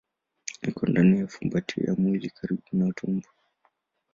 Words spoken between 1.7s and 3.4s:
ya mwili karibu na tumbo.